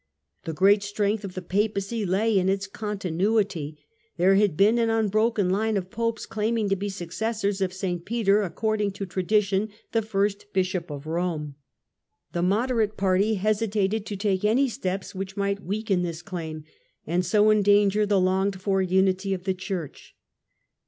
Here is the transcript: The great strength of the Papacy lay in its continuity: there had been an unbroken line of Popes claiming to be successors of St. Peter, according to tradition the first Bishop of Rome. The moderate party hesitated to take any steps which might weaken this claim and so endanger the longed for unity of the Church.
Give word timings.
The 0.45 0.53
great 0.53 0.81
strength 0.81 1.23
of 1.23 1.35
the 1.35 1.43
Papacy 1.43 2.07
lay 2.07 2.39
in 2.39 2.49
its 2.49 2.65
continuity: 2.65 3.85
there 4.17 4.33
had 4.33 4.57
been 4.57 4.79
an 4.79 4.89
unbroken 4.89 5.51
line 5.51 5.77
of 5.77 5.91
Popes 5.91 6.25
claiming 6.25 6.69
to 6.69 6.75
be 6.75 6.89
successors 6.89 7.61
of 7.61 7.71
St. 7.71 8.03
Peter, 8.03 8.41
according 8.41 8.93
to 8.93 9.05
tradition 9.05 9.69
the 9.91 10.01
first 10.01 10.51
Bishop 10.53 10.89
of 10.89 11.05
Rome. 11.05 11.53
The 12.33 12.41
moderate 12.41 12.97
party 12.97 13.35
hesitated 13.35 14.07
to 14.07 14.15
take 14.15 14.43
any 14.43 14.67
steps 14.69 15.13
which 15.13 15.37
might 15.37 15.61
weaken 15.63 16.01
this 16.01 16.23
claim 16.23 16.63
and 17.05 17.23
so 17.23 17.51
endanger 17.51 18.03
the 18.07 18.19
longed 18.19 18.59
for 18.59 18.81
unity 18.81 19.35
of 19.35 19.43
the 19.43 19.53
Church. 19.53 20.15